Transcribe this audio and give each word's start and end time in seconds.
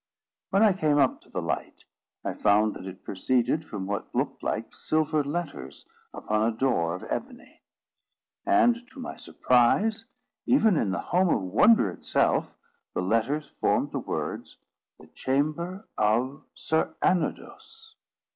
When 0.49 0.63
I 0.63 0.73
came 0.73 0.97
up 0.97 1.21
to 1.21 1.29
the 1.29 1.43
light, 1.43 1.83
I 2.25 2.33
found 2.33 2.73
that 2.73 2.87
it 2.87 3.03
proceeded 3.03 3.63
from 3.63 3.85
what 3.85 4.07
looked 4.15 4.41
like 4.41 4.73
silver 4.73 5.23
letters 5.23 5.85
upon 6.11 6.41
a 6.41 6.51
door 6.51 6.95
of 6.95 7.05
ebony; 7.11 7.61
and, 8.43 8.81
to 8.89 8.99
my 8.99 9.15
surprise 9.15 10.05
even 10.47 10.75
in 10.75 10.89
the 10.89 10.97
home 11.13 11.29
of 11.29 11.41
wonder 11.43 11.91
itself, 11.91 12.51
the 12.95 13.01
letters 13.03 13.51
formed 13.59 13.91
the 13.91 13.99
words, 13.99 14.57
The 14.99 15.05
Chamber 15.05 15.87
of 15.99 16.45
Sir 16.55 16.95
Anodos. 17.03 17.93